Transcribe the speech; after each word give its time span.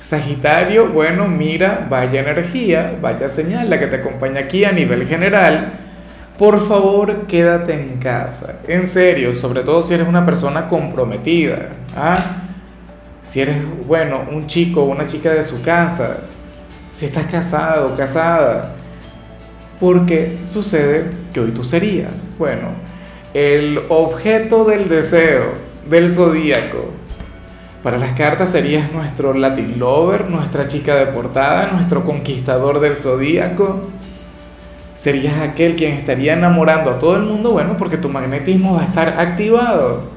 Sagitario, 0.00 0.88
bueno, 0.88 1.28
mira, 1.28 1.86
vaya 1.90 2.20
energía, 2.20 2.96
vaya 3.02 3.28
señal 3.28 3.68
la 3.68 3.78
que 3.78 3.86
te 3.86 3.96
acompaña 3.96 4.40
aquí 4.40 4.64
a 4.64 4.72
nivel 4.72 5.06
general. 5.06 5.74
Por 6.38 6.66
favor, 6.66 7.26
quédate 7.26 7.74
en 7.74 7.98
casa. 7.98 8.60
En 8.66 8.86
serio, 8.86 9.34
sobre 9.34 9.62
todo 9.62 9.82
si 9.82 9.92
eres 9.92 10.08
una 10.08 10.24
persona 10.24 10.68
comprometida. 10.68 11.72
¿ah? 11.94 12.14
Si 13.20 13.42
eres, 13.42 13.58
bueno, 13.86 14.22
un 14.32 14.46
chico 14.46 14.84
o 14.84 14.86
una 14.86 15.04
chica 15.04 15.34
de 15.34 15.42
su 15.42 15.60
casa. 15.60 16.20
Si 16.92 17.04
estás 17.04 17.26
casado 17.26 17.92
o 17.92 17.96
casada. 17.96 18.76
Porque 19.78 20.38
sucede 20.46 21.10
que 21.30 21.40
hoy 21.40 21.50
tú 21.50 21.62
serías, 21.62 22.30
bueno, 22.38 22.68
el 23.34 23.80
objeto 23.90 24.64
del 24.64 24.88
deseo 24.88 25.52
del 25.90 26.08
zodíaco 26.08 26.90
para 27.82 27.96
las 27.96 28.12
cartas 28.12 28.50
serías 28.50 28.92
nuestro 28.92 29.32
Latin 29.32 29.78
Lover, 29.78 30.28
nuestra 30.28 30.66
chica 30.66 30.94
de 30.96 31.06
portada, 31.06 31.70
nuestro 31.72 32.04
conquistador 32.04 32.78
del 32.78 32.98
zodíaco. 32.98 33.88
Serías 34.92 35.40
aquel 35.40 35.76
quien 35.76 35.94
estaría 35.94 36.34
enamorando 36.34 36.90
a 36.90 36.98
todo 36.98 37.16
el 37.16 37.22
mundo, 37.22 37.52
bueno, 37.52 37.78
porque 37.78 37.96
tu 37.96 38.10
magnetismo 38.10 38.74
va 38.74 38.82
a 38.82 38.84
estar 38.84 39.08
activado. 39.18 40.10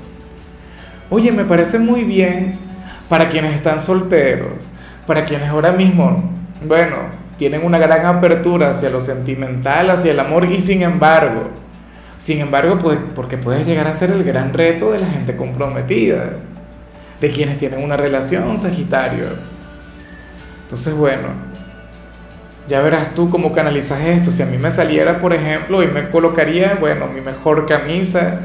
Oye, 1.09 1.31
me 1.31 1.45
parece 1.45 1.79
muy 1.79 2.03
bien 2.03 2.59
para 3.07 3.29
quienes 3.29 3.55
están 3.55 3.79
solteros, 3.79 4.69
para 5.07 5.23
quienes 5.23 5.47
ahora 5.47 5.71
mismo, 5.71 6.31
bueno, 6.67 6.97
tienen 7.37 7.65
una 7.65 7.77
gran 7.77 8.05
apertura 8.05 8.71
hacia 8.71 8.89
lo 8.89 8.99
sentimental, 8.99 9.89
hacia 9.89 10.11
el 10.11 10.19
amor 10.19 10.51
y 10.51 10.59
sin 10.59 10.81
embargo, 10.81 11.47
sin 12.17 12.41
embargo, 12.41 12.77
pues, 12.77 12.99
porque 13.15 13.37
puedes 13.37 13.65
llegar 13.65 13.87
a 13.87 13.93
ser 13.93 14.11
el 14.11 14.25
gran 14.25 14.51
reto 14.51 14.91
de 14.91 14.99
la 14.99 15.07
gente 15.07 15.37
comprometida 15.37 16.39
de 17.23 17.31
quienes 17.31 17.57
tienen 17.57 17.81
una 17.81 17.95
relación, 17.95 18.59
Sagitario. 18.59 19.27
Entonces, 20.63 20.93
bueno, 20.93 21.29
ya 22.67 22.81
verás 22.81 23.15
tú 23.15 23.29
cómo 23.29 23.53
canalizas 23.53 24.01
esto. 24.01 24.29
Si 24.29 24.43
a 24.43 24.45
mí 24.45 24.57
me 24.57 24.69
saliera, 24.69 25.21
por 25.21 25.31
ejemplo, 25.31 25.81
y 25.81 25.87
me 25.87 26.09
colocaría, 26.09 26.75
bueno, 26.81 27.07
mi 27.07 27.21
mejor 27.21 27.65
camisa, 27.65 28.41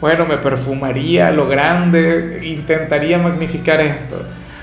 bueno, 0.00 0.26
me 0.26 0.38
perfumaría 0.38 1.30
lo 1.30 1.46
grande, 1.46 2.40
intentaría 2.42 3.16
magnificar 3.16 3.80
esto. 3.80 4.20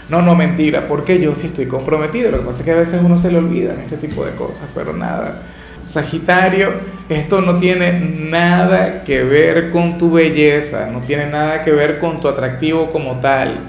No, 0.09 0.21
no, 0.21 0.35
mentira, 0.35 0.85
porque 0.85 1.21
yo 1.21 1.33
sí 1.33 1.47
estoy 1.47 1.67
comprometido. 1.67 2.31
Lo 2.31 2.39
que 2.39 2.45
pasa 2.47 2.59
es 2.59 2.65
que 2.65 2.71
a 2.73 2.75
veces 2.75 2.99
uno 3.01 3.17
se 3.17 3.31
le 3.31 3.37
olvida 3.37 3.75
este 3.81 3.95
tipo 3.95 4.25
de 4.25 4.33
cosas, 4.33 4.67
pero 4.75 4.91
nada. 4.91 5.41
Sagitario, 5.85 6.73
esto 7.09 7.41
no 7.41 7.59
tiene 7.59 7.99
nada 7.99 9.03
que 9.03 9.23
ver 9.23 9.71
con 9.71 9.97
tu 9.97 10.11
belleza, 10.11 10.87
no 10.91 10.99
tiene 11.01 11.27
nada 11.27 11.63
que 11.63 11.71
ver 11.71 11.99
con 11.99 12.21
tu 12.21 12.27
atractivo 12.27 12.89
como 12.89 13.19
tal. 13.19 13.59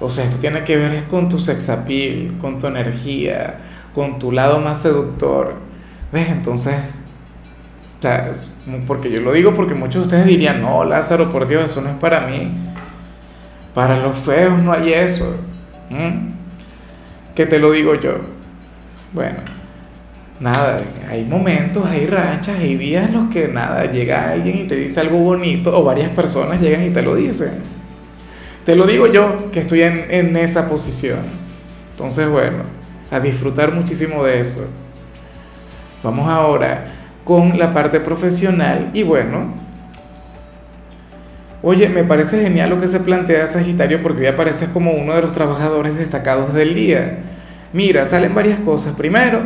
O 0.00 0.08
sea, 0.08 0.24
esto 0.24 0.38
tiene 0.38 0.62
que 0.62 0.76
ver 0.76 1.04
con 1.04 1.28
tu 1.28 1.40
sex 1.40 1.68
appeal, 1.68 2.34
con 2.40 2.58
tu 2.58 2.66
energía, 2.66 3.56
con 3.94 4.18
tu 4.18 4.30
lado 4.30 4.60
más 4.60 4.82
seductor. 4.82 5.54
¿Ves? 6.12 6.28
Entonces, 6.28 6.76
o 7.98 8.02
sea, 8.02 8.30
porque 8.86 9.10
yo 9.10 9.20
lo 9.20 9.32
digo 9.32 9.54
porque 9.54 9.74
muchos 9.74 10.02
de 10.02 10.06
ustedes 10.08 10.26
dirían, 10.26 10.62
no, 10.62 10.84
Lázaro, 10.84 11.32
por 11.32 11.48
Dios, 11.48 11.64
eso 11.64 11.80
no 11.80 11.90
es 11.90 11.96
para 11.96 12.20
mí. 12.20 12.52
Para 13.74 13.98
los 13.98 14.16
feos 14.18 14.62
no 14.62 14.72
hay 14.72 14.92
eso. 14.92 15.36
¿Qué 17.34 17.46
te 17.46 17.58
lo 17.58 17.72
digo 17.72 17.94
yo? 17.96 18.18
Bueno 19.12 19.53
nada, 20.40 20.82
hay 21.08 21.24
momentos, 21.24 21.86
hay 21.86 22.06
rachas, 22.06 22.58
hay 22.58 22.76
días 22.76 23.08
en 23.08 23.14
los 23.14 23.30
que 23.30 23.48
nada, 23.48 23.90
llega 23.90 24.30
alguien 24.30 24.58
y 24.58 24.64
te 24.64 24.76
dice 24.76 25.00
algo 25.00 25.18
bonito 25.18 25.76
o 25.76 25.84
varias 25.84 26.10
personas 26.10 26.60
llegan 26.60 26.84
y 26.84 26.90
te 26.90 27.02
lo 27.02 27.14
dicen. 27.14 27.52
Te 28.64 28.76
lo 28.76 28.86
digo 28.86 29.06
yo 29.06 29.50
que 29.52 29.60
estoy 29.60 29.82
en, 29.82 30.06
en 30.10 30.36
esa 30.36 30.68
posición. 30.68 31.18
Entonces, 31.90 32.28
bueno, 32.28 32.64
a 33.10 33.20
disfrutar 33.20 33.72
muchísimo 33.72 34.24
de 34.24 34.40
eso. 34.40 34.68
Vamos 36.02 36.28
ahora 36.28 36.92
con 37.24 37.58
la 37.58 37.72
parte 37.72 38.00
profesional 38.00 38.90
y 38.92 39.02
bueno, 39.02 39.54
oye, 41.62 41.88
me 41.88 42.04
parece 42.04 42.42
genial 42.42 42.70
lo 42.70 42.80
que 42.80 42.88
se 42.88 43.00
plantea 43.00 43.46
Sagitario 43.46 44.02
porque 44.02 44.22
hoy 44.22 44.26
apareces 44.26 44.68
como 44.68 44.92
uno 44.92 45.14
de 45.14 45.22
los 45.22 45.32
trabajadores 45.32 45.96
destacados 45.96 46.52
del 46.52 46.74
día. 46.74 47.18
Mira, 47.72 48.04
salen 48.04 48.34
varias 48.34 48.60
cosas. 48.60 48.94
Primero, 48.94 49.42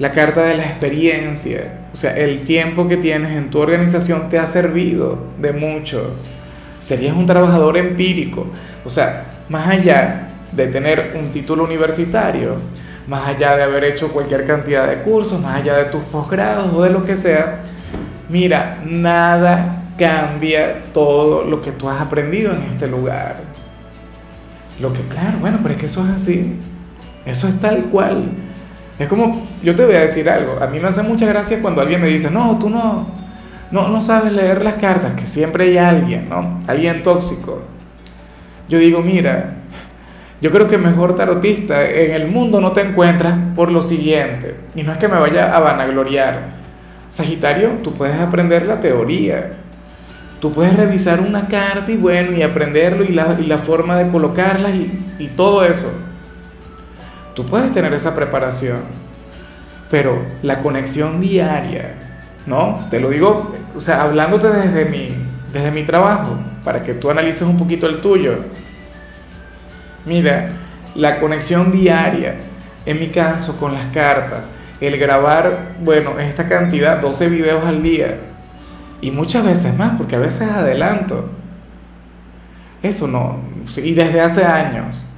la 0.00 0.12
carta 0.12 0.44
de 0.44 0.56
la 0.56 0.64
experiencia, 0.64 1.74
o 1.92 1.96
sea, 1.96 2.16
el 2.16 2.44
tiempo 2.44 2.88
que 2.88 2.96
tienes 2.96 3.32
en 3.36 3.50
tu 3.50 3.58
organización 3.58 4.30
te 4.30 4.38
ha 4.38 4.46
servido 4.46 5.18
de 5.38 5.52
mucho. 5.52 6.14
Serías 6.80 7.14
un 7.14 7.26
trabajador 7.26 7.76
empírico, 7.76 8.46
o 8.82 8.88
sea, 8.88 9.26
más 9.50 9.68
allá 9.68 10.28
de 10.52 10.68
tener 10.68 11.14
un 11.20 11.30
título 11.32 11.64
universitario, 11.64 12.56
más 13.06 13.28
allá 13.28 13.58
de 13.58 13.62
haber 13.62 13.84
hecho 13.84 14.08
cualquier 14.08 14.46
cantidad 14.46 14.88
de 14.88 15.02
cursos, 15.02 15.38
más 15.38 15.60
allá 15.60 15.76
de 15.76 15.84
tus 15.84 16.02
posgrados 16.04 16.72
o 16.74 16.82
de 16.82 16.88
lo 16.88 17.04
que 17.04 17.14
sea, 17.14 17.60
mira, 18.30 18.82
nada 18.86 19.82
cambia 19.98 20.84
todo 20.94 21.44
lo 21.44 21.60
que 21.60 21.72
tú 21.72 21.90
has 21.90 22.00
aprendido 22.00 22.54
en 22.54 22.62
este 22.72 22.86
lugar. 22.86 23.42
Lo 24.80 24.94
que, 24.94 25.00
claro, 25.00 25.40
bueno, 25.40 25.58
pero 25.62 25.74
es 25.74 25.80
que 25.80 25.86
eso 25.86 26.02
es 26.06 26.10
así, 26.10 26.58
eso 27.26 27.48
es 27.48 27.60
tal 27.60 27.84
cual. 27.90 28.49
Es 29.00 29.08
como, 29.08 29.46
yo 29.62 29.74
te 29.74 29.82
voy 29.86 29.94
a 29.94 30.00
decir 30.00 30.28
algo, 30.28 30.58
a 30.60 30.66
mí 30.66 30.78
me 30.78 30.86
hace 30.86 31.02
mucha 31.02 31.24
gracia 31.24 31.62
cuando 31.62 31.80
alguien 31.80 32.02
me 32.02 32.08
dice, 32.08 32.30
no, 32.30 32.58
tú 32.58 32.68
no, 32.68 33.06
no, 33.70 33.88
no 33.88 33.98
sabes 34.02 34.30
leer 34.30 34.62
las 34.62 34.74
cartas, 34.74 35.14
que 35.14 35.26
siempre 35.26 35.64
hay 35.64 35.78
alguien, 35.78 36.28
¿no? 36.28 36.60
Alguien 36.66 37.02
tóxico. 37.02 37.62
Yo 38.68 38.78
digo, 38.78 39.00
mira, 39.00 39.54
yo 40.42 40.50
creo 40.50 40.68
que 40.68 40.76
mejor 40.76 41.14
tarotista 41.14 41.82
en 41.82 42.12
el 42.12 42.28
mundo 42.28 42.60
no 42.60 42.72
te 42.72 42.82
encuentras 42.82 43.38
por 43.56 43.70
lo 43.72 43.80
siguiente, 43.80 44.56
y 44.74 44.82
no 44.82 44.92
es 44.92 44.98
que 44.98 45.08
me 45.08 45.18
vaya 45.18 45.56
a 45.56 45.60
vanagloriar. 45.60 46.60
Sagitario, 47.08 47.78
tú 47.82 47.94
puedes 47.94 48.20
aprender 48.20 48.66
la 48.66 48.80
teoría, 48.80 49.52
tú 50.40 50.52
puedes 50.52 50.76
revisar 50.76 51.22
una 51.22 51.48
carta 51.48 51.90
y 51.90 51.96
bueno, 51.96 52.36
y 52.36 52.42
aprenderlo 52.42 53.02
y 53.02 53.12
la, 53.12 53.58
forma 53.64 53.96
de 53.96 54.10
colocarlas 54.10 54.74
y, 54.74 54.92
y 55.18 55.28
todo 55.28 55.64
eso 55.64 55.90
Tú 57.34 57.46
puedes 57.46 57.72
tener 57.72 57.92
esa 57.94 58.14
preparación, 58.14 58.80
pero 59.90 60.20
la 60.42 60.60
conexión 60.60 61.20
diaria, 61.20 61.94
¿no? 62.46 62.86
Te 62.90 63.00
lo 63.00 63.10
digo, 63.10 63.54
o 63.74 63.80
sea, 63.80 64.02
hablándote 64.02 64.48
desde 64.48 64.84
mi, 64.84 65.14
desde 65.52 65.70
mi 65.70 65.84
trabajo, 65.84 66.38
para 66.64 66.82
que 66.82 66.94
tú 66.94 67.10
analices 67.10 67.42
un 67.42 67.58
poquito 67.58 67.86
el 67.86 68.00
tuyo. 68.00 68.36
Mira, 70.04 70.50
la 70.94 71.20
conexión 71.20 71.70
diaria, 71.70 72.36
en 72.86 72.98
mi 72.98 73.08
caso 73.08 73.56
con 73.58 73.74
las 73.74 73.86
cartas, 73.86 74.52
el 74.80 74.96
grabar, 74.96 75.74
bueno, 75.82 76.18
esta 76.18 76.46
cantidad, 76.46 77.00
12 77.00 77.28
videos 77.28 77.64
al 77.64 77.82
día, 77.82 78.18
y 79.00 79.10
muchas 79.10 79.44
veces 79.44 79.76
más, 79.76 79.96
porque 79.96 80.16
a 80.16 80.18
veces 80.18 80.48
adelanto. 80.48 81.30
Eso 82.82 83.06
no, 83.06 83.40
y 83.76 83.94
desde 83.94 84.20
hace 84.20 84.44
años. 84.44 85.09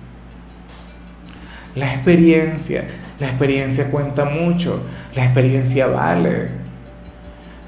La 1.75 1.95
experiencia, 1.95 2.85
la 3.19 3.29
experiencia 3.29 3.91
cuenta 3.91 4.25
mucho, 4.25 4.83
la 5.15 5.25
experiencia 5.25 5.87
vale. 5.87 6.49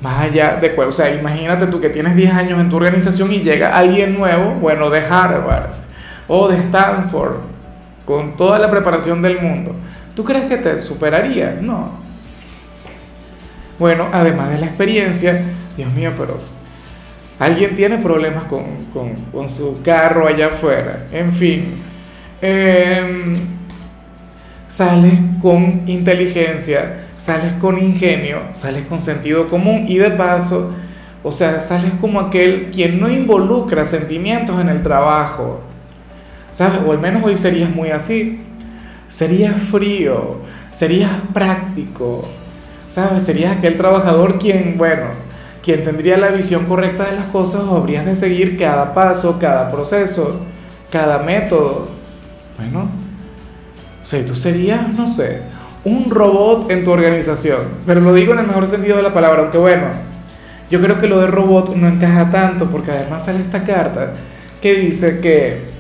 Más 0.00 0.20
allá 0.20 0.56
de 0.56 0.74
cuál, 0.74 0.88
o 0.88 0.92
sea, 0.92 1.14
imagínate 1.14 1.66
tú 1.68 1.80
que 1.80 1.88
tienes 1.88 2.14
10 2.14 2.32
años 2.34 2.60
en 2.60 2.68
tu 2.68 2.76
organización 2.76 3.32
y 3.32 3.38
llega 3.38 3.76
alguien 3.76 4.14
nuevo, 4.18 4.54
bueno, 4.54 4.90
de 4.90 4.98
Harvard 4.98 5.70
o 6.28 6.48
de 6.48 6.58
Stanford, 6.58 7.36
con 8.04 8.36
toda 8.36 8.58
la 8.58 8.70
preparación 8.70 9.22
del 9.22 9.40
mundo. 9.40 9.74
¿Tú 10.14 10.22
crees 10.24 10.44
que 10.44 10.58
te 10.58 10.76
superaría? 10.76 11.58
No. 11.60 11.92
Bueno, 13.78 14.08
además 14.12 14.50
de 14.50 14.58
la 14.58 14.66
experiencia, 14.66 15.42
Dios 15.76 15.92
mío, 15.94 16.12
pero 16.16 16.38
alguien 17.38 17.74
tiene 17.74 17.98
problemas 17.98 18.44
con, 18.44 18.86
con, 18.92 19.14
con 19.32 19.48
su 19.48 19.80
carro 19.82 20.28
allá 20.28 20.48
afuera. 20.48 21.06
En 21.10 21.32
fin. 21.32 21.82
Eh, 22.42 23.36
sales 24.74 25.12
con 25.40 25.82
inteligencia, 25.86 27.04
sales 27.16 27.52
con 27.60 27.78
ingenio, 27.78 28.40
sales 28.50 28.84
con 28.86 28.98
sentido 28.98 29.46
común 29.46 29.84
y 29.86 29.98
de 29.98 30.10
paso, 30.10 30.74
o 31.22 31.30
sea, 31.30 31.60
sales 31.60 31.92
como 32.00 32.18
aquel 32.18 32.72
quien 32.72 32.98
no 32.98 33.08
involucra 33.08 33.84
sentimientos 33.84 34.60
en 34.60 34.68
el 34.68 34.82
trabajo, 34.82 35.60
¿sabes? 36.50 36.80
O 36.84 36.90
al 36.90 36.98
menos 36.98 37.22
hoy 37.22 37.36
serías 37.36 37.70
muy 37.70 37.90
así. 37.90 38.40
serías 39.06 39.62
frío, 39.62 40.38
serías 40.72 41.12
práctico, 41.32 42.28
¿sabes? 42.88 43.22
Serías 43.22 43.56
aquel 43.56 43.76
trabajador 43.76 44.40
quien, 44.40 44.76
bueno, 44.76 45.06
quien 45.62 45.84
tendría 45.84 46.16
la 46.16 46.30
visión 46.30 46.64
correcta 46.66 47.04
de 47.10 47.16
las 47.16 47.26
cosas 47.26 47.62
habrías 47.68 48.04
de 48.06 48.16
seguir 48.16 48.58
cada 48.58 48.92
paso, 48.92 49.38
cada 49.38 49.70
proceso, 49.70 50.40
cada 50.90 51.20
método. 51.20 51.90
Bueno, 52.58 53.03
o 54.04 54.06
sea, 54.06 54.24
tú 54.24 54.36
serías, 54.36 54.92
no 54.94 55.08
sé, 55.08 55.40
un 55.84 56.10
robot 56.10 56.70
en 56.70 56.84
tu 56.84 56.92
organización, 56.92 57.62
pero 57.84 58.00
lo 58.00 58.14
digo 58.14 58.34
en 58.34 58.40
el 58.40 58.46
mejor 58.46 58.66
sentido 58.66 58.96
de 58.96 59.02
la 59.02 59.12
palabra, 59.12 59.42
aunque 59.42 59.58
bueno, 59.58 59.86
yo 60.70 60.80
creo 60.80 61.00
que 61.00 61.08
lo 61.08 61.20
de 61.20 61.26
robot 61.26 61.74
no 61.74 61.88
encaja 61.88 62.30
tanto 62.30 62.70
porque 62.70 62.92
además 62.92 63.24
sale 63.24 63.40
esta 63.40 63.64
carta 63.64 64.12
que 64.62 64.74
dice 64.74 65.20
que 65.20 65.74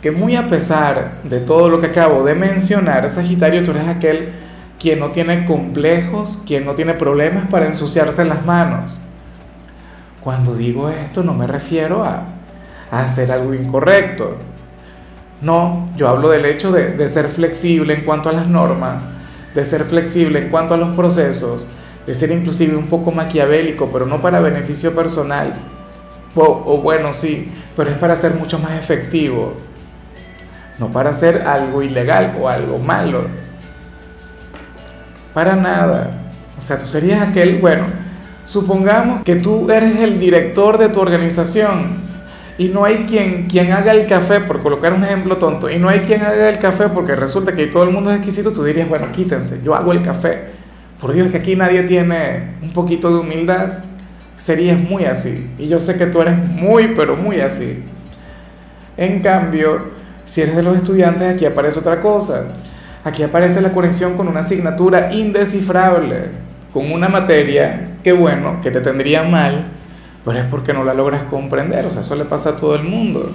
que 0.00 0.10
muy 0.12 0.36
a 0.36 0.48
pesar 0.48 1.22
de 1.24 1.40
todo 1.40 1.68
lo 1.68 1.80
que 1.80 1.86
acabo 1.86 2.24
de 2.24 2.34
mencionar, 2.34 3.08
Sagitario, 3.08 3.64
tú 3.64 3.72
eres 3.72 3.88
aquel 3.88 4.32
quien 4.78 5.00
no 5.00 5.08
tiene 5.08 5.44
complejos, 5.44 6.40
quien 6.46 6.64
no 6.64 6.74
tiene 6.74 6.94
problemas 6.94 7.48
para 7.50 7.66
ensuciarse 7.66 8.24
las 8.24 8.46
manos. 8.46 9.00
Cuando 10.20 10.54
digo 10.54 10.88
esto 10.88 11.22
no 11.22 11.34
me 11.34 11.46
refiero 11.46 12.04
a, 12.04 12.24
hacer 12.90 13.32
algo 13.32 13.54
incorrecto. 13.54 14.36
No, 15.40 15.88
yo 15.96 16.08
hablo 16.08 16.30
del 16.30 16.44
hecho 16.44 16.72
de, 16.72 17.08
ser 17.08 17.28
flexible 17.28 17.94
en 17.94 18.04
cuanto 18.04 18.28
a 18.28 18.32
las 18.32 18.48
normas, 18.48 19.06
de 19.54 19.64
ser 19.64 19.84
flexible 19.84 20.40
en 20.40 20.48
cuanto 20.50 20.74
a 20.74 20.76
los 20.76 20.96
procesos, 20.96 21.66
de 22.06 22.14
ser 22.14 22.30
inclusive 22.30 22.76
un 22.76 22.88
poco 22.88 23.12
maquiavélico, 23.12 23.90
pero 23.92 24.06
no 24.06 24.20
para 24.20 24.40
beneficio 24.40 24.94
personal. 24.94 25.54
O, 26.34 26.42
o 26.42 26.78
bueno, 26.78 27.12
sí, 27.12 27.50
pero 27.76 27.90
es 27.90 27.96
para 27.96 28.16
ser 28.16 28.34
mucho 28.34 28.58
más 28.58 28.72
efectivo 28.72 29.54
no 30.78 30.88
para 30.88 31.10
hacer 31.10 31.42
algo 31.46 31.82
ilegal 31.82 32.36
o 32.40 32.48
algo 32.48 32.78
malo. 32.78 33.22
Para 35.34 35.56
nada. 35.56 36.10
O 36.56 36.60
sea, 36.60 36.78
tú 36.78 36.86
serías 36.86 37.28
aquel, 37.28 37.58
bueno, 37.58 37.84
supongamos 38.44 39.22
que 39.22 39.36
tú 39.36 39.70
eres 39.70 39.98
el 40.00 40.18
director 40.18 40.78
de 40.78 40.88
tu 40.88 41.00
organización 41.00 42.07
y 42.58 42.68
no 42.68 42.84
hay 42.84 43.06
quien, 43.08 43.46
quien 43.46 43.72
haga 43.72 43.92
el 43.92 44.06
café, 44.06 44.40
por 44.40 44.60
colocar 44.62 44.92
un 44.92 45.04
ejemplo 45.04 45.36
tonto, 45.38 45.70
y 45.70 45.78
no 45.78 45.88
hay 45.88 46.00
quien 46.00 46.22
haga 46.22 46.48
el 46.50 46.58
café 46.58 46.88
porque 46.88 47.14
resulta 47.14 47.54
que 47.54 47.68
todo 47.68 47.84
el 47.84 47.90
mundo 47.90 48.10
es 48.10 48.16
exquisito, 48.16 48.52
tú 48.52 48.64
dirías, 48.64 48.88
bueno, 48.88 49.06
quítense, 49.12 49.62
yo 49.62 49.74
hago 49.74 49.92
el 49.92 50.02
café. 50.02 50.58
Por 51.00 51.12
Dios, 51.12 51.30
que 51.30 51.36
aquí 51.36 51.54
nadie 51.54 51.84
tiene 51.84 52.56
un 52.60 52.72
poquito 52.72 53.08
de 53.12 53.20
humildad. 53.20 53.84
Serías 54.36 54.78
muy 54.78 55.04
así. 55.04 55.48
Y 55.56 55.68
yo 55.68 55.80
sé 55.80 55.96
que 55.96 56.06
tú 56.06 56.20
eres 56.20 56.36
muy, 56.36 56.94
pero 56.96 57.16
muy 57.16 57.40
así. 57.40 57.84
En 58.96 59.20
cambio, 59.20 59.90
si 60.24 60.40
eres 60.40 60.56
de 60.56 60.62
los 60.62 60.76
estudiantes, 60.76 61.34
aquí 61.34 61.44
aparece 61.44 61.78
otra 61.78 62.00
cosa. 62.00 62.54
Aquí 63.04 63.22
aparece 63.22 63.60
la 63.60 63.70
conexión 63.70 64.16
con 64.16 64.26
una 64.26 64.40
asignatura 64.40 65.12
indescifrable, 65.12 66.30
con 66.72 66.90
una 66.90 67.08
materia 67.08 67.90
que 68.02 68.12
bueno, 68.12 68.60
que 68.60 68.72
te 68.72 68.80
tendría 68.80 69.22
mal, 69.22 69.77
pero 70.28 70.40
es 70.40 70.46
porque 70.46 70.74
no 70.74 70.84
la 70.84 70.92
logras 70.92 71.22
comprender, 71.22 71.86
o 71.86 71.90
sea, 71.90 72.02
eso 72.02 72.14
le 72.14 72.26
pasa 72.26 72.50
a 72.50 72.56
todo 72.56 72.74
el 72.74 72.82
mundo. 72.82 73.30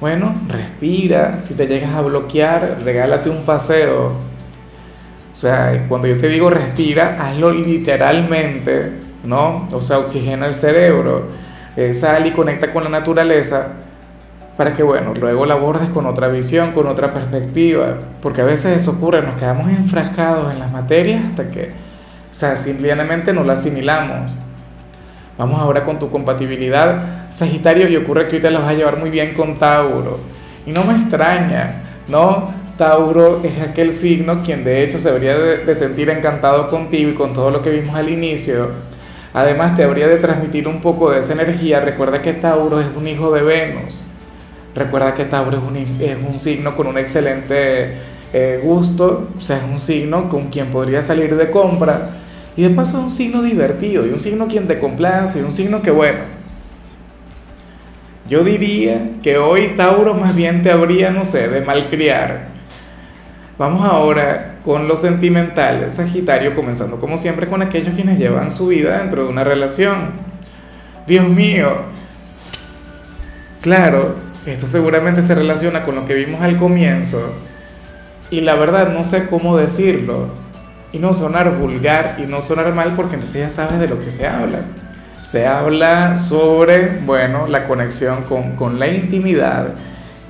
Bueno, 0.00 0.32
respira, 0.46 1.40
si 1.40 1.54
te 1.54 1.66
llegas 1.66 1.92
a 1.92 2.02
bloquear, 2.02 2.82
regálate 2.84 3.30
un 3.30 3.42
paseo. 3.44 4.12
O 5.32 5.34
sea, 5.34 5.86
cuando 5.88 6.06
yo 6.06 6.18
te 6.18 6.28
digo 6.28 6.50
respira, 6.50 7.16
hazlo 7.18 7.50
literalmente, 7.50 8.92
¿no? 9.24 9.68
O 9.72 9.82
sea, 9.82 9.98
oxigena 9.98 10.46
el 10.46 10.54
cerebro, 10.54 11.30
eh, 11.76 11.92
sal 11.94 12.28
y 12.28 12.30
conecta 12.30 12.72
con 12.72 12.84
la 12.84 12.90
naturaleza 12.90 13.72
para 14.56 14.72
que, 14.72 14.84
bueno, 14.84 15.14
luego 15.18 15.46
la 15.46 15.54
abordes 15.54 15.88
con 15.88 16.06
otra 16.06 16.28
visión, 16.28 16.70
con 16.70 16.86
otra 16.86 17.12
perspectiva, 17.12 17.96
porque 18.22 18.40
a 18.40 18.44
veces 18.44 18.76
eso 18.76 18.92
ocurre, 18.92 19.20
nos 19.20 19.34
quedamos 19.34 19.68
enfrascados 19.68 20.52
en 20.52 20.60
las 20.60 20.70
materias 20.70 21.24
hasta 21.24 21.50
que, 21.50 21.72
o 22.30 22.34
sea, 22.34 22.56
simplemente 22.56 23.32
no 23.32 23.42
la 23.42 23.54
asimilamos. 23.54 24.38
Vamos 25.38 25.60
ahora 25.60 25.84
con 25.84 25.98
tu 25.98 26.10
compatibilidad, 26.10 27.30
Sagitario, 27.30 27.88
y 27.88 27.96
ocurre 27.96 28.28
que 28.28 28.36
hoy 28.36 28.42
te 28.42 28.50
la 28.50 28.60
vas 28.60 28.68
a 28.68 28.74
llevar 28.74 28.98
muy 28.98 29.10
bien 29.10 29.34
con 29.34 29.58
Tauro. 29.58 30.18
Y 30.64 30.72
no 30.72 30.84
me 30.84 30.94
extraña, 30.94 31.82
¿no? 32.08 32.54
Tauro 32.78 33.42
es 33.42 33.60
aquel 33.60 33.92
signo 33.92 34.42
quien 34.42 34.64
de 34.64 34.82
hecho 34.82 34.98
se 34.98 35.18
de, 35.18 35.64
de 35.64 35.74
sentir 35.74 36.10
encantado 36.10 36.68
contigo 36.68 37.10
y 37.10 37.14
con 37.14 37.32
todo 37.32 37.50
lo 37.50 37.62
que 37.62 37.70
vimos 37.70 37.94
al 37.94 38.08
inicio. 38.08 38.70
Además 39.32 39.76
te 39.76 39.84
habría 39.84 40.06
de 40.08 40.16
transmitir 40.16 40.66
un 40.66 40.80
poco 40.80 41.10
de 41.10 41.20
esa 41.20 41.34
energía. 41.34 41.80
Recuerda 41.80 42.22
que 42.22 42.32
Tauro 42.32 42.80
es 42.80 42.86
un 42.96 43.06
hijo 43.06 43.30
de 43.32 43.42
Venus. 43.42 44.04
Recuerda 44.74 45.12
que 45.12 45.26
Tauro 45.26 45.58
es 45.58 45.62
un, 45.62 45.76
es 46.00 46.16
un 46.26 46.38
signo 46.38 46.74
con 46.74 46.86
un 46.86 46.96
excelente 46.96 47.96
eh, 48.32 48.60
gusto, 48.62 49.28
o 49.36 49.40
sea, 49.40 49.58
es 49.58 49.64
un 49.64 49.78
signo 49.78 50.28
con 50.28 50.48
quien 50.48 50.68
podría 50.68 51.02
salir 51.02 51.36
de 51.36 51.50
compras. 51.50 52.10
Y 52.56 52.62
de 52.62 52.70
paso 52.70 52.98
es 52.98 53.04
un 53.04 53.12
signo 53.12 53.42
divertido, 53.42 54.06
y 54.06 54.10
un 54.10 54.18
signo 54.18 54.48
quien 54.48 54.66
te 54.66 54.78
complace, 54.78 55.40
y 55.40 55.42
un 55.42 55.52
signo 55.52 55.82
que, 55.82 55.90
bueno, 55.90 56.20
yo 58.28 58.42
diría 58.42 59.10
que 59.22 59.38
hoy 59.38 59.74
Tauro 59.76 60.14
más 60.14 60.34
bien 60.34 60.62
te 60.62 60.70
habría, 60.70 61.10
no 61.10 61.24
sé, 61.24 61.48
de 61.48 61.60
malcriar. 61.60 62.48
Vamos 63.58 63.86
ahora 63.86 64.56
con 64.64 64.88
lo 64.88 64.96
sentimental, 64.96 65.88
Sagitario, 65.90 66.54
comenzando 66.54 66.98
como 66.98 67.16
siempre 67.16 67.46
con 67.46 67.62
aquellos 67.62 67.94
quienes 67.94 68.18
llevan 68.18 68.50
su 68.50 68.66
vida 68.66 68.98
dentro 68.98 69.24
de 69.24 69.30
una 69.30 69.44
relación. 69.44 70.10
Dios 71.06 71.28
mío, 71.28 71.82
claro, 73.60 74.16
esto 74.44 74.66
seguramente 74.66 75.22
se 75.22 75.34
relaciona 75.34 75.84
con 75.84 75.94
lo 75.94 76.04
que 76.04 76.14
vimos 76.14 76.42
al 76.42 76.58
comienzo 76.58 77.32
y 78.30 78.40
la 78.40 78.56
verdad 78.56 78.92
no 78.92 79.04
sé 79.04 79.28
cómo 79.28 79.56
decirlo 79.56 80.30
y 80.96 80.98
no 80.98 81.12
sonar 81.12 81.58
vulgar 81.58 82.16
y 82.18 82.22
no 82.22 82.40
sonar 82.40 82.74
mal 82.74 82.94
porque 82.96 83.16
entonces 83.16 83.42
ya 83.42 83.50
sabes 83.50 83.78
de 83.78 83.86
lo 83.86 84.00
que 84.00 84.10
se 84.10 84.26
habla. 84.26 84.60
Se 85.22 85.46
habla 85.46 86.16
sobre, 86.16 87.00
bueno, 87.04 87.46
la 87.46 87.64
conexión 87.64 88.24
con, 88.56 88.78
la 88.78 88.88
intimidad 88.88 89.74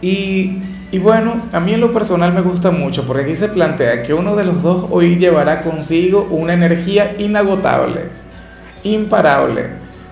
y, 0.01 0.59
y 0.91 0.99
bueno, 0.99 1.43
a 1.53 1.61
mí 1.61 1.75
en 1.75 1.81
lo 1.81 1.93
personal 1.93 2.33
me 2.33 2.41
gusta 2.41 2.73
mucho 2.73 3.07
porque 3.07 3.23
aquí 3.23 3.37
se 3.37 3.49
plantea 3.49 4.03
que 4.03 4.13
uno 4.13 4.35
de 4.35 4.45
los 4.45 4.61
dos 4.63 4.87
hoy 4.91 5.17
llevará 5.17 5.63
consigo 5.63 6.27
una 6.31 6.55
energía 6.55 7.15
inagotable, 7.19 8.07
imparable. 8.83 9.67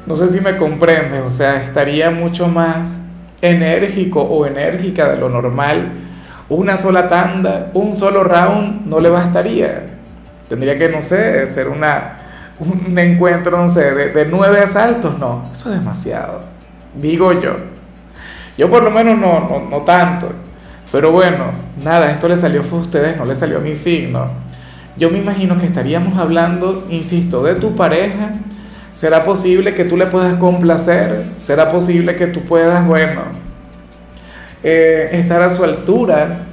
No 0.06 0.14
sé 0.14 0.28
si 0.28 0.40
me 0.40 0.56
comprendes, 0.56 1.22
o 1.26 1.30
sea, 1.32 1.64
estaría 1.64 2.10
mucho 2.12 2.46
más 2.46 3.08
enérgico 3.40 4.22
o 4.22 4.46
enérgica 4.46 5.08
de 5.08 5.16
lo 5.16 5.28
normal, 5.28 5.92
una 6.48 6.76
sola 6.76 7.08
tanda, 7.08 7.70
un 7.74 7.92
solo 7.92 8.22
round 8.22 8.86
no 8.86 9.00
le 9.00 9.08
bastaría. 9.08 9.94
Tendría 10.49 10.76
que, 10.79 10.89
no 10.89 11.03
sé, 11.03 11.46
ser 11.46 11.69
una, 11.69 12.19
un 12.58 12.98
encuentro, 12.98 13.56
no 13.56 13.69
sé, 13.69 13.93
de, 13.93 14.27
nueve 14.27 14.60
asaltos. 14.60 15.19
No, 15.19 15.51
eso 15.53 15.70
es 15.72 15.79
demasiado. 15.79 16.44
Digo 16.94 17.32
yo. 17.41 17.56
Yo 18.56 18.70
por 18.70 18.82
lo 18.82 18.91
menos 18.91 19.19
no, 19.19 19.41
no, 19.41 19.69
no 19.69 19.82
tanto. 19.82 20.31
Pero 20.93 21.10
bueno, 21.10 21.46
nada, 21.82 22.10
esto 22.10 22.29
le 22.29 22.36
salió 22.36 22.63
a 22.63 22.74
ustedes, 22.77 23.17
no 23.17 23.24
le 23.24 23.34
salió 23.34 23.58
a 23.58 23.60
mi 23.60 23.74
signo. 23.74 24.29
Yo 24.96 25.10
me 25.10 25.19
imagino 25.19 25.58
que 25.58 25.67
estaríamos 25.67 26.17
hablando, 26.19 26.86
insisto, 26.89 27.43
de 27.43 27.56
tu 27.56 27.74
pareja 27.74 28.31
¿Será 28.94 29.24
posible 29.24 29.74
que 29.74 29.84
tú 29.84 29.96
le 29.96 30.06
puedas 30.06 30.36
complacer? 30.36 31.24
¿Será 31.39 31.72
posible 31.72 32.15
que 32.15 32.29
tú 32.29 32.43
puedas, 32.43 32.86
bueno, 32.86 33.22
eh, 34.63 35.08
estar 35.15 35.43
a 35.43 35.51
su 35.51 35.65
altura? 35.65 36.46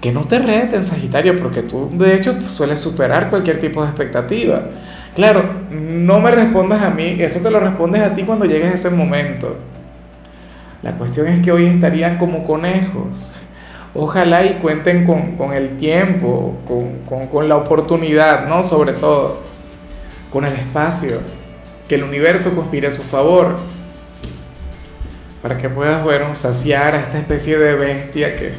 Que 0.00 0.12
no 0.12 0.24
te 0.24 0.38
reten, 0.38 0.82
Sagitario, 0.82 1.38
porque 1.38 1.62
tú 1.62 1.90
de 1.92 2.14
hecho 2.14 2.48
sueles 2.48 2.80
superar 2.80 3.28
cualquier 3.28 3.58
tipo 3.58 3.82
de 3.82 3.88
expectativa. 3.88 4.62
Claro, 5.14 5.44
no 5.70 6.20
me 6.20 6.30
respondas 6.30 6.82
a 6.82 6.90
mí, 6.90 7.16
eso 7.20 7.40
te 7.40 7.50
lo 7.50 7.60
respondes 7.60 8.02
a 8.02 8.14
ti 8.14 8.22
cuando 8.22 8.46
llegues 8.46 8.68
a 8.68 8.74
ese 8.74 8.90
momento. 8.90 9.56
La 10.82 10.92
cuestión 10.92 11.26
es 11.26 11.40
que 11.40 11.52
hoy 11.52 11.66
estarían 11.66 12.16
como 12.16 12.44
conejos. 12.44 13.34
Ojalá 13.92 14.44
y 14.44 14.54
cuenten 14.54 15.04
con, 15.04 15.52
el 15.52 15.76
tiempo, 15.76 16.58
con, 16.66 17.26
con 17.26 17.48
la 17.48 17.56
oportunidad, 17.56 18.48
¿no? 18.48 18.62
Sobre 18.62 18.92
todo, 18.92 19.40
con 20.32 20.44
el 20.44 20.54
espacio 20.54 21.20
que 21.90 21.96
el 21.96 22.04
universo 22.04 22.54
conspire 22.54 22.86
a 22.86 22.92
su 22.92 23.02
favor, 23.02 23.56
para 25.42 25.58
que 25.58 25.68
puedas, 25.68 26.04
bueno, 26.04 26.36
saciar 26.36 26.94
a 26.94 27.00
esta 27.00 27.18
especie 27.18 27.58
de 27.58 27.74
bestia 27.74 28.36
que, 28.36 28.52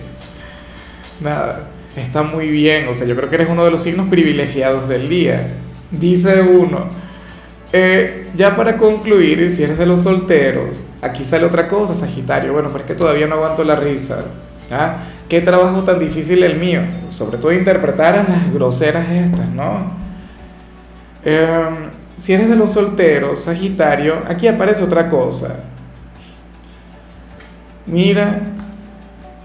nada, 1.22 1.68
está 1.96 2.24
muy 2.24 2.50
bien, 2.50 2.88
o 2.88 2.94
sea, 2.94 3.08
yo 3.08 3.16
creo 3.16 3.30
que 3.30 3.36
eres 3.36 3.50
uno 3.50 3.66
de 3.66 3.72
los 3.72 3.82
signos 3.82 4.08
privilegiados 4.08 4.88
del 4.90 5.10
día. 5.10 5.54
Dice 5.92 6.42
uno, 6.42 6.86
eh, 7.74 8.30
ya 8.36 8.56
para 8.56 8.78
concluir, 8.78 9.50
si 9.50 9.64
eres 9.64 9.78
de 9.78 9.86
los 9.86 10.02
solteros, 10.02 10.82
aquí 11.02 11.24
sale 11.24 11.46
otra 11.46 11.68
cosa, 11.68 11.94
Sagitario, 11.94 12.54
bueno, 12.54 12.70
pero 12.70 12.84
es 12.84 12.88
que 12.88 12.96
todavía 12.96 13.28
no 13.28 13.36
aguanto 13.36 13.64
la 13.64 13.76
risa. 13.76 14.26
¿Ah? 14.70 14.98
Qué 15.28 15.42
trabajo 15.42 15.82
tan 15.84 16.00
difícil 16.00 16.44
el 16.44 16.58
mío, 16.58 16.82
sobre 17.10 17.38
todo 17.38 17.52
interpretar 17.52 18.16
a 18.16 18.24
las 18.24 18.54
groseras 18.54 19.10
estas, 19.10 19.50
¿no? 19.50 19.92
Eh, 21.24 21.70
si 22.16 22.34
eres 22.34 22.50
de 22.50 22.56
los 22.56 22.72
solteros, 22.72 23.40
Sagitario, 23.40 24.24
aquí 24.28 24.48
aparece 24.48 24.84
otra 24.84 25.10
cosa. 25.10 25.64
Mira, 27.86 28.42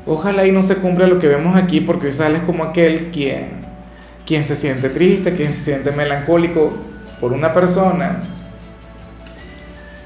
Ojalá 0.06 0.46
y 0.46 0.52
no 0.52 0.62
se 0.62 0.76
cumpla 0.76 1.08
lo 1.08 1.18
que 1.18 1.26
vemos 1.26 1.56
aquí 1.56 1.80
porque 1.80 2.06
hoy 2.06 2.12
sales 2.12 2.42
como 2.46 2.62
aquel 2.62 3.10
quien, 3.10 3.66
quien 4.24 4.44
se 4.44 4.54
siente 4.54 4.88
triste, 4.88 5.34
quien 5.34 5.52
se 5.52 5.60
siente 5.60 5.90
melancólico 5.90 6.72
por 7.20 7.32
una 7.32 7.52
persona. 7.52 8.20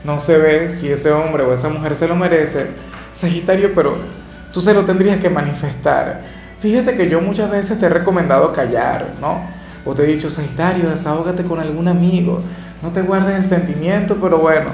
No 0.03 0.19
se 0.21 0.39
ve 0.39 0.71
si 0.71 0.91
ese 0.91 1.13
hombre 1.13 1.43
o 1.43 1.53
esa 1.53 1.69
mujer 1.69 1.95
se 1.95 2.09
lo 2.09 2.17
merece, 2.17 2.69
Sagitario, 3.11 3.73
pero 3.75 3.99
tú 4.55 4.63
se 4.63 4.73
lo 4.73 4.87
tendrías 4.87 5.21
que 5.21 5.29
manifestar. 5.29 6.23
Fíjate 6.61 6.97
que 6.97 7.11
yo 7.11 7.21
muchas 7.21 7.51
veces 7.51 7.79
te 7.79 7.85
he 7.85 7.91
recomendado 7.91 8.53
callar, 8.55 9.15
¿no? 9.21 9.43
O 9.85 9.93
te 9.93 10.05
he 10.05 10.07
dicho, 10.07 10.31
Sagitario, 10.31 10.89
desahógate 10.89 11.43
con 11.43 11.61
algún 11.61 11.89
amigo, 11.89 12.41
no 12.83 12.91
te 12.91 13.03
guardes 13.03 13.37
el 13.37 13.47
sentimiento, 13.47 14.17
pero 14.21 14.39
bueno, 14.39 14.71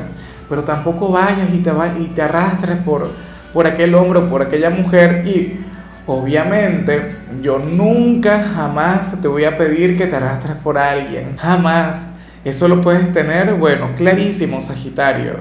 pero 0.48 0.62
tampoco 0.62 1.10
vayas 1.10 1.48
y 1.52 1.58
te, 1.58 1.72
y 1.98 2.04
te 2.14 2.22
arrastres 2.22 2.78
por, 2.78 3.10
por 3.56 3.66
aquel 3.66 3.94
hombre 3.94 4.18
o 4.18 4.28
por 4.28 4.42
aquella 4.42 4.68
mujer 4.68 5.26
y 5.26 5.64
obviamente 6.06 7.16
yo 7.40 7.58
nunca 7.58 8.44
jamás 8.54 9.18
te 9.22 9.28
voy 9.28 9.46
a 9.46 9.56
pedir 9.56 9.96
que 9.96 10.06
te 10.06 10.14
arrastres 10.14 10.56
por 10.56 10.76
alguien, 10.76 11.38
jamás. 11.38 12.18
Eso 12.44 12.68
lo 12.68 12.82
puedes 12.82 13.10
tener, 13.12 13.54
bueno, 13.54 13.92
clarísimo, 13.96 14.60
Sagitario, 14.60 15.36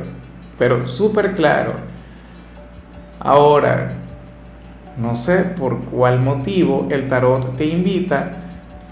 pero 0.57 0.87
súper 0.87 1.35
claro. 1.35 1.73
Ahora, 3.19 3.91
no 4.95 5.13
sé 5.15 5.39
por 5.39 5.81
cuál 5.81 6.21
motivo 6.21 6.87
el 6.91 7.09
tarot 7.09 7.57
te 7.57 7.65
invita 7.65 8.37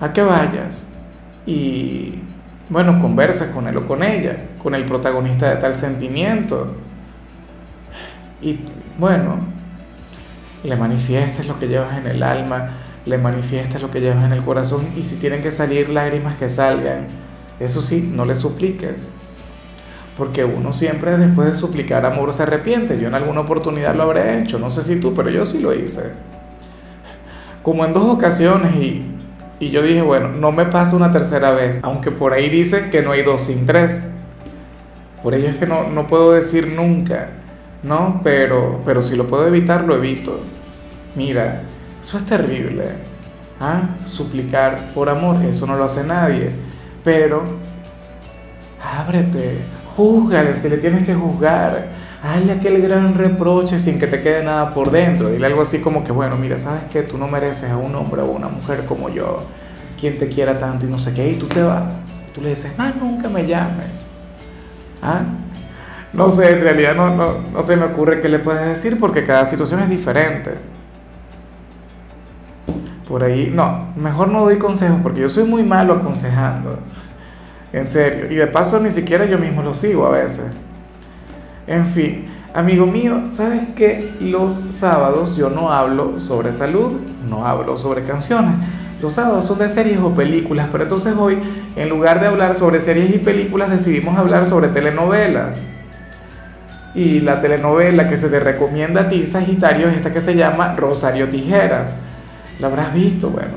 a 0.02 0.12
que 0.12 0.22
vayas 0.22 1.00
y 1.46 2.16
bueno, 2.68 3.00
conversa 3.00 3.54
con 3.54 3.70
él 3.70 3.78
o 3.78 3.88
con 3.88 4.04
ella, 4.04 4.36
con 4.62 4.76
el 4.76 4.84
protagonista 4.84 5.50
de 5.50 5.62
tal 5.62 5.76
sentimiento. 5.76 6.76
Y 8.44 8.60
bueno, 9.00 9.40
le 10.64 10.76
manifiestas 10.76 11.48
lo 11.48 11.58
que 11.60 11.68
llevas 11.68 11.98
en 11.98 12.08
el 12.08 12.22
alma, 12.24 12.72
le 13.06 13.18
manifiestas 13.18 13.82
lo 13.82 13.90
que 13.90 14.02
llevas 14.02 14.24
en 14.26 14.34
el 14.34 14.44
corazón 14.44 14.88
y 14.98 15.04
si 15.04 15.18
tienen 15.18 15.42
que 15.42 15.52
salir 15.52 15.90
lágrimas 15.90 16.36
que 16.36 16.50
salgan. 16.50 17.08
Eso 17.60 17.82
sí, 17.82 18.10
no 18.14 18.26
le 18.26 18.36
supliques. 18.36 19.12
Porque 20.18 20.44
uno 20.46 20.74
siempre 20.74 21.18
después 21.18 21.48
de 21.48 21.56
suplicar 21.56 22.06
amor 22.06 22.34
se 22.34 22.44
arrepiente. 22.44 23.00
Yo 23.00 23.08
en 23.08 23.16
alguna 23.16 23.42
oportunidad 23.42 23.96
lo 23.96 24.04
habré 24.04 24.42
hecho, 24.42 24.60
no 24.60 24.70
sé 24.70 24.84
si 24.84 25.00
tú, 25.00 25.14
pero 25.14 25.30
yo 25.30 25.46
sí 25.46 25.60
lo 25.60 25.74
hice. 25.74 26.12
Como 27.64 27.86
en 27.86 27.94
dos 27.94 28.06
ocasiones 28.06 28.76
y 28.76 29.14
y 29.64 29.70
yo 29.70 29.82
dije, 29.82 30.02
bueno, 30.02 30.28
no 30.28 30.52
me 30.52 30.66
pasa 30.66 30.96
una 30.96 31.12
tercera 31.14 31.52
vez, 31.52 31.80
aunque 31.84 32.12
por 32.12 32.34
ahí 32.34 32.50
dicen 32.50 32.90
que 32.90 33.02
no 33.02 33.12
hay 33.12 33.24
dos 33.24 33.44
sin 33.44 33.66
tres. 33.66 34.10
Por 35.22 35.34
ello 35.34 35.48
es 35.48 35.56
que 35.56 35.66
no, 35.66 35.88
no 35.88 36.06
puedo 36.08 36.34
decir 36.34 36.68
nunca, 36.68 37.30
¿no? 37.84 38.22
Pero, 38.24 38.82
pero 38.86 39.02
si 39.02 39.16
lo 39.16 39.28
puedo 39.28 39.48
evitar, 39.48 39.84
lo 39.84 39.96
evito. 39.96 40.40
Mira, 41.16 41.64
eso 42.02 42.18
es 42.18 42.26
terrible. 42.26 42.86
¿Ah? 43.60 43.98
Suplicar 44.06 44.94
por 44.94 45.10
amor, 45.10 45.44
eso 45.46 45.68
no 45.68 45.76
lo 45.76 45.84
hace 45.84 46.04
nadie. 46.04 46.52
Pero, 47.04 47.44
ábrete, 48.82 49.58
júzgale 49.96 50.56
si 50.56 50.70
le 50.70 50.78
tienes 50.78 51.06
que 51.06 51.14
juzgar 51.14 52.04
hazle 52.24 52.54
aquel 52.54 52.82
gran 52.82 53.14
reproche 53.14 53.78
sin 53.78 54.00
que 54.00 54.08
te 54.08 54.22
quede 54.22 54.44
nada 54.44 54.74
por 54.74 54.90
dentro. 54.90 55.30
Dile 55.30 55.46
algo 55.46 55.62
así 55.62 55.80
como 55.80 56.04
que, 56.04 56.12
bueno, 56.12 56.38
mira, 56.38 56.58
sabes 56.58 56.84
que 56.92 57.04
tú 57.04 57.18
no 57.18 57.28
mereces 57.28 57.70
a 57.70 57.78
un 57.78 57.94
hombre 57.96 58.22
o 58.22 58.32
una 58.32 58.48
mujer 58.48 58.86
como 58.86 59.10
yo, 59.10 59.44
quien 60.00 60.18
te 60.18 60.30
quiera 60.30 60.58
tanto 60.58 60.86
y 60.86 60.90
no 60.90 60.98
sé 61.00 61.14
qué, 61.14 61.30
y 61.30 61.36
tú 61.36 61.48
te 61.48 61.62
vas. 61.62 61.84
Tú 62.34 62.42
le 62.42 62.50
dices, 62.50 62.78
más 62.78 62.96
nunca 62.96 63.28
me 63.28 63.46
llames. 63.46 64.06
¿Ah? 65.02 65.24
No 66.14 66.30
sé, 66.30 66.52
en 66.52 66.62
realidad 66.62 66.96
no, 66.96 67.16
no, 67.16 67.40
no 67.52 67.62
se 67.64 67.76
me 67.76 67.86
ocurre 67.86 68.22
qué 68.22 68.30
le 68.30 68.40
puedes 68.40 68.66
decir 68.66 69.00
porque 69.00 69.24
cada 69.24 69.46
situación 69.46 69.82
es 69.82 69.90
diferente. 69.90 70.52
Por 73.08 73.24
ahí, 73.24 73.52
no, 73.54 73.88
mejor 73.96 74.28
no 74.30 74.42
doy 74.42 74.58
consejos 74.58 75.00
porque 75.02 75.22
yo 75.22 75.30
soy 75.30 75.44
muy 75.44 75.64
malo 75.64 75.94
aconsejando. 75.94 76.78
En 77.74 77.86
serio. 77.86 78.32
Y 78.32 78.36
de 78.36 78.46
paso 78.46 78.80
ni 78.80 78.92
siquiera 78.92 79.26
yo 79.26 79.40
mismo 79.40 79.64
lo 79.64 79.74
sigo 79.74 80.06
a 80.06 80.12
veces. 80.12 80.52
En 81.66 81.88
fin, 81.88 82.28
amigo 82.54 82.86
mío, 82.86 83.24
¿sabes 83.30 83.70
que 83.76 84.12
los 84.22 84.54
sábados 84.70 85.36
yo 85.36 85.50
no 85.50 85.74
hablo 85.74 86.20
sobre 86.20 86.52
salud, 86.52 87.00
no 87.28 87.46
hablo 87.48 87.76
sobre 87.78 88.04
canciones? 88.04 88.54
Los 89.02 89.16
sábados 89.16 89.48
son 89.48 89.60
de 89.60 89.68
series 89.68 89.98
o 90.00 90.14
películas, 90.14 90.70
pero 90.72 90.84
entonces 90.84 91.16
hoy, 91.18 91.40
en 91.76 91.90
lugar 91.90 92.20
de 92.20 92.28
hablar 92.28 92.54
sobre 92.54 92.80
series 92.80 93.14
y 93.16 93.18
películas, 93.18 93.70
decidimos 93.70 94.18
hablar 94.18 94.46
sobre 94.46 94.68
telenovelas. 94.68 95.62
Y 96.96 97.22
la 97.22 97.40
telenovela 97.40 98.08
que 98.08 98.18
se 98.18 98.30
te 98.30 98.40
recomienda 98.40 99.02
a 99.02 99.10
ti, 99.10 99.26
Sagitario, 99.26 99.90
es 99.90 99.98
esta 99.98 100.14
que 100.14 100.22
se 100.22 100.36
llama 100.36 100.76
Rosario 100.76 101.28
Tijeras. 101.30 101.98
¿La 102.60 102.68
habrás 102.68 102.94
visto? 102.94 103.30
Bueno, 103.30 103.54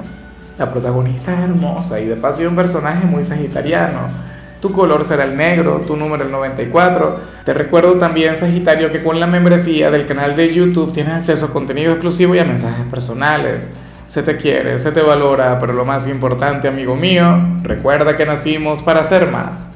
la 0.58 0.72
protagonista 0.72 1.34
es 1.34 1.40
hermosa 1.40 2.00
y 2.00 2.06
de 2.06 2.16
paso 2.16 2.42
es 2.42 2.48
un 2.48 2.56
personaje 2.56 3.06
muy 3.06 3.22
sagitariano 3.22 4.26
tu 4.60 4.72
color 4.72 5.04
será 5.04 5.24
el 5.24 5.36
negro, 5.36 5.82
tu 5.86 5.96
número 5.96 6.24
el 6.24 6.30
94. 6.30 7.20
Te 7.44 7.54
recuerdo 7.54 7.94
también, 7.98 8.34
Sagitario, 8.34 8.90
que 8.90 9.02
con 9.02 9.20
la 9.20 9.26
membresía 9.26 9.90
del 9.90 10.06
canal 10.06 10.34
de 10.34 10.52
YouTube 10.52 10.92
tienes 10.92 11.14
acceso 11.14 11.46
a 11.46 11.52
contenido 11.52 11.92
exclusivo 11.92 12.34
y 12.34 12.38
a 12.38 12.44
mensajes 12.44 12.86
personales. 12.86 13.72
Se 14.06 14.22
te 14.22 14.36
quiere, 14.36 14.78
se 14.78 14.92
te 14.92 15.02
valora, 15.02 15.58
pero 15.60 15.72
lo 15.72 15.84
más 15.84 16.08
importante, 16.08 16.68
amigo 16.68 16.96
mío, 16.96 17.58
recuerda 17.62 18.16
que 18.16 18.24
nacimos 18.24 18.82
para 18.82 19.02
ser 19.02 19.30
más. 19.30 19.75